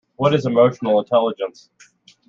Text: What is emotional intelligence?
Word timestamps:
What 0.15 0.33
is 0.33 0.47
emotional 0.47 0.97
intelligence? 0.99 1.69